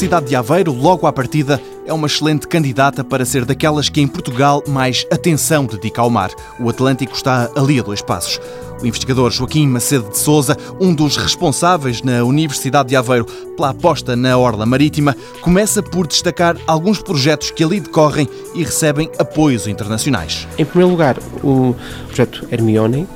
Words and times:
Universidade 0.00 0.28
de 0.30 0.34
Aveiro, 0.34 0.72
logo 0.72 1.06
à 1.06 1.12
partida, 1.12 1.60
é 1.84 1.92
uma 1.92 2.06
excelente 2.06 2.48
candidata 2.48 3.04
para 3.04 3.22
ser 3.22 3.44
daquelas 3.44 3.90
que 3.90 4.00
em 4.00 4.08
Portugal 4.08 4.64
mais 4.66 5.06
atenção 5.12 5.66
dedica 5.66 6.00
ao 6.00 6.08
mar. 6.08 6.30
O 6.58 6.70
Atlântico 6.70 7.14
está 7.14 7.50
ali 7.54 7.78
a 7.78 7.82
dois 7.82 8.00
passos. 8.00 8.40
O 8.80 8.86
investigador 8.86 9.30
Joaquim 9.30 9.66
Macedo 9.66 10.08
de 10.08 10.16
Souza, 10.16 10.56
um 10.80 10.94
dos 10.94 11.18
responsáveis 11.18 12.00
na 12.00 12.24
Universidade 12.24 12.88
de 12.88 12.96
Aveiro 12.96 13.26
pela 13.54 13.68
aposta 13.68 14.16
na 14.16 14.38
orla 14.38 14.64
marítima, 14.64 15.14
começa 15.42 15.82
por 15.82 16.06
destacar 16.06 16.56
alguns 16.66 17.02
projetos 17.02 17.50
que 17.50 17.62
ali 17.62 17.78
decorrem 17.78 18.26
e 18.54 18.64
recebem 18.64 19.10
apoios 19.18 19.66
internacionais. 19.66 20.48
Em 20.56 20.64
primeiro 20.64 20.92
lugar, 20.92 21.18
o 21.44 21.76
projeto 22.06 22.48
Hermione, 22.50 23.06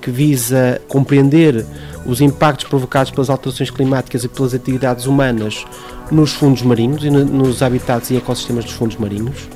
que 0.00 0.10
visa 0.10 0.80
compreender 0.88 1.66
os 2.06 2.20
impactos 2.20 2.66
provocados 2.66 3.10
pelas 3.10 3.30
alterações 3.30 3.70
climáticas 3.70 4.24
e 4.24 4.28
pelas 4.28 4.54
atividades 4.54 5.06
humanas 5.06 5.64
nos 6.10 6.32
fundos 6.32 6.62
marinhos 6.62 7.04
e 7.04 7.10
nos 7.10 7.62
habitats 7.62 8.10
e 8.10 8.16
ecossistemas 8.16 8.64
dos 8.64 8.74
fundos 8.74 8.96
marinhos. 8.96 9.48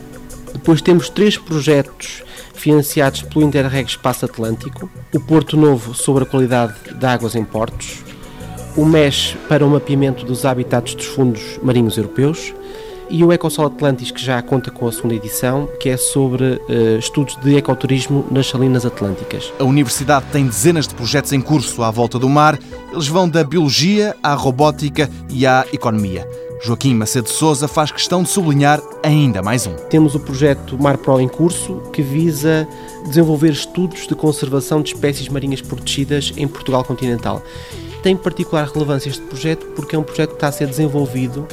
Depois 0.53 0.81
temos 0.81 1.09
três 1.09 1.37
projetos 1.37 2.23
financiados 2.55 3.23
pelo 3.23 3.45
Interreg 3.45 3.89
Espaço 3.89 4.25
Atlântico, 4.25 4.91
o 5.15 5.21
Porto 5.21 5.57
Novo 5.57 5.95
sobre 5.95 6.25
a 6.25 6.27
qualidade 6.27 6.75
de 6.95 7.07
águas 7.07 7.35
em 7.35 7.45
portos, 7.45 8.03
o 8.77 8.85
MES 8.85 9.37
para 9.49 9.65
o 9.65 9.71
mapeamento 9.71 10.25
dos 10.25 10.45
habitats 10.45 10.95
dos 10.95 11.07
fundos 11.07 11.59
marinhos 11.63 11.97
europeus 11.97 12.55
e 13.11 13.25
o 13.25 13.33
Ecosol 13.33 13.67
Atlantis, 13.67 14.11
que 14.11 14.21
já 14.21 14.41
conta 14.43 14.71
com 14.71 14.87
a 14.87 14.93
segunda 14.93 15.15
edição, 15.15 15.69
que 15.81 15.89
é 15.89 15.97
sobre 15.97 16.45
uh, 16.45 16.99
estudos 16.99 17.37
de 17.37 17.57
ecoturismo 17.57 18.27
nas 18.31 18.47
salinas 18.47 18.85
atlânticas. 18.85 19.53
A 19.59 19.65
Universidade 19.65 20.27
tem 20.33 20.47
dezenas 20.47 20.87
de 20.87 20.95
projetos 20.95 21.33
em 21.33 21.41
curso 21.41 21.83
à 21.83 21.91
volta 21.91 22.19
do 22.19 22.29
mar. 22.29 22.59
Eles 22.93 23.09
vão 23.09 23.29
da 23.29 23.43
biologia 23.45 24.17
à 24.23 24.35
robótica 24.35 25.11
e 25.31 25.47
à 25.47 25.67
economia. 25.73 26.29
Joaquim 26.61 26.95
Macedo 26.95 27.29
Souza 27.29 27.69
faz 27.69 27.93
questão 27.93 28.23
de 28.23 28.29
sublinhar 28.29 28.83
ainda 29.03 29.41
mais 29.41 29.67
um. 29.67 29.75
Temos 29.89 30.15
o 30.15 30.21
projeto 30.21 30.77
Mar 30.81 30.99
Pro 30.99 31.21
em 31.21 31.29
curso, 31.29 31.81
que 31.93 32.03
visa 32.03 32.67
desenvolver 33.07 33.53
estudos 33.53 34.07
de 34.09 34.15
conservação 34.15 34.83
de 34.83 34.93
espécies 34.93 35.29
marinhas 35.29 35.63
protegidas 35.63 36.33
em 36.37 36.49
Portugal 36.49 36.85
continental. 36.85 37.41
Tem 38.03 38.17
particular 38.17 38.69
relevância 38.69 39.09
este 39.09 39.23
projeto 39.23 39.67
porque 39.77 39.95
é 39.95 39.99
um 39.99 40.03
projeto 40.03 40.31
que 40.31 40.37
está 40.37 40.49
a 40.49 40.53
ser 40.53 40.67
desenvolvido 40.67 41.47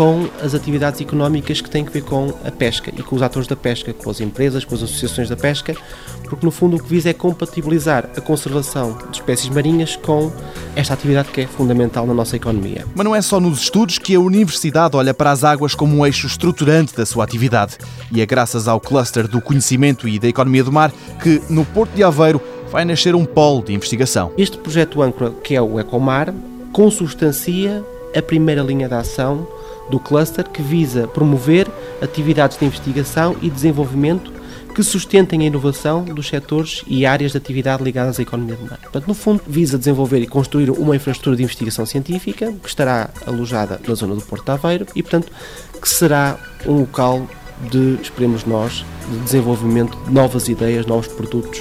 com 0.00 0.26
as 0.42 0.54
atividades 0.54 0.98
económicas 1.02 1.60
que 1.60 1.68
têm 1.68 1.86
a 1.86 1.90
ver 1.90 2.00
com 2.00 2.32
a 2.42 2.50
pesca 2.50 2.90
e 2.96 3.02
com 3.02 3.16
os 3.16 3.20
atores 3.20 3.46
da 3.46 3.54
pesca, 3.54 3.92
com 3.92 4.08
as 4.08 4.18
empresas, 4.18 4.64
com 4.64 4.74
as 4.74 4.82
associações 4.82 5.28
da 5.28 5.36
pesca, 5.36 5.76
porque 6.24 6.42
no 6.42 6.50
fundo 6.50 6.78
o 6.78 6.82
que 6.82 6.88
visa 6.88 7.10
é 7.10 7.12
compatibilizar 7.12 8.08
a 8.16 8.20
conservação 8.22 8.96
de 9.10 9.18
espécies 9.18 9.50
marinhas 9.50 9.96
com 9.96 10.32
esta 10.74 10.94
atividade 10.94 11.28
que 11.28 11.42
é 11.42 11.46
fundamental 11.46 12.06
na 12.06 12.14
nossa 12.14 12.34
economia. 12.34 12.86
Mas 12.94 13.04
não 13.04 13.14
é 13.14 13.20
só 13.20 13.38
nos 13.38 13.60
estudos 13.60 13.98
que 13.98 14.14
a 14.14 14.20
universidade 14.20 14.96
olha 14.96 15.12
para 15.12 15.32
as 15.32 15.44
águas 15.44 15.74
como 15.74 15.94
um 15.98 16.06
eixo 16.06 16.26
estruturante 16.26 16.96
da 16.96 17.04
sua 17.04 17.22
atividade. 17.22 17.76
E 18.10 18.22
é 18.22 18.24
graças 18.24 18.66
ao 18.66 18.80
cluster 18.80 19.28
do 19.28 19.38
conhecimento 19.38 20.08
e 20.08 20.18
da 20.18 20.28
economia 20.28 20.64
do 20.64 20.72
mar 20.72 20.90
que, 21.22 21.42
no 21.50 21.62
Porto 21.62 21.92
de 21.94 22.02
Aveiro, 22.02 22.40
vai 22.70 22.86
nascer 22.86 23.14
um 23.14 23.26
polo 23.26 23.62
de 23.62 23.74
investigação. 23.74 24.32
Este 24.38 24.56
projeto 24.56 25.02
âncora, 25.02 25.30
que 25.44 25.54
é 25.54 25.60
o 25.60 25.78
Ecomar, 25.78 26.32
consubstancia 26.72 27.84
a 28.16 28.22
primeira 28.22 28.62
linha 28.62 28.88
de 28.88 28.94
ação 28.94 29.46
do 29.90 29.98
cluster 29.98 30.48
que 30.48 30.62
visa 30.62 31.06
promover 31.08 31.68
atividades 32.00 32.58
de 32.58 32.64
investigação 32.64 33.36
e 33.42 33.50
desenvolvimento 33.50 34.40
que 34.74 34.82
sustentem 34.82 35.42
a 35.42 35.44
inovação 35.44 36.04
dos 36.04 36.28
setores 36.28 36.82
e 36.86 37.04
áreas 37.04 37.32
de 37.32 37.38
atividade 37.38 37.82
ligadas 37.82 38.18
à 38.18 38.22
economia 38.22 38.54
do 38.54 38.62
mar. 38.62 38.78
Portanto, 38.80 39.06
no 39.08 39.14
fundo, 39.14 39.42
visa 39.46 39.76
desenvolver 39.76 40.20
e 40.20 40.26
construir 40.26 40.70
uma 40.70 40.94
infraestrutura 40.94 41.36
de 41.36 41.42
investigação 41.42 41.84
científica 41.84 42.52
que 42.52 42.68
estará 42.68 43.10
alojada 43.26 43.80
na 43.86 43.94
zona 43.94 44.14
do 44.14 44.22
Porto 44.22 44.44
de 44.44 44.50
Aveiro 44.52 44.86
e, 44.94 45.02
portanto, 45.02 45.32
que 45.80 45.88
será 45.88 46.38
um 46.64 46.80
local 46.80 47.28
de, 47.68 47.98
esperemos 48.00 48.44
nós, 48.44 48.84
de 49.10 49.18
desenvolvimento 49.18 49.98
de 50.04 50.12
novas 50.12 50.48
ideias, 50.48 50.86
novos 50.86 51.08
produtos, 51.08 51.60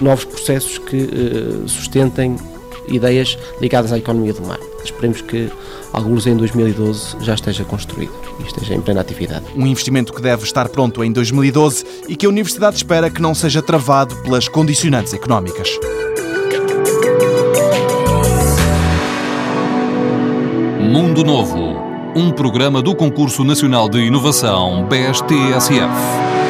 novos 0.00 0.24
processos 0.24 0.78
que 0.78 1.02
eh, 1.02 1.68
sustentem 1.68 2.36
ideias 2.88 3.38
ligadas 3.60 3.92
à 3.92 3.98
economia 3.98 4.32
do 4.32 4.42
mar. 4.42 4.58
Esperemos 4.84 5.20
que 5.20 5.50
alguns 5.92 6.26
em 6.26 6.36
2012 6.36 7.16
já 7.20 7.34
esteja 7.34 7.64
construído 7.64 8.12
e 8.40 8.46
esteja 8.46 8.74
em 8.74 8.80
plena 8.80 9.00
atividade. 9.00 9.44
Um 9.56 9.66
investimento 9.66 10.12
que 10.12 10.20
deve 10.20 10.44
estar 10.44 10.68
pronto 10.68 11.02
em 11.02 11.12
2012 11.12 11.84
e 12.08 12.16
que 12.16 12.26
a 12.26 12.28
Universidade 12.28 12.76
espera 12.76 13.10
que 13.10 13.22
não 13.22 13.34
seja 13.34 13.62
travado 13.62 14.16
pelas 14.16 14.48
condicionantes 14.48 15.14
económicas. 15.14 15.70
Mundo 20.80 21.24
Novo, 21.24 21.76
um 22.14 22.30
programa 22.30 22.82
do 22.82 22.94
Concurso 22.94 23.42
Nacional 23.42 23.88
de 23.88 23.98
Inovação 23.98 24.86
BSTSF. 24.86 26.43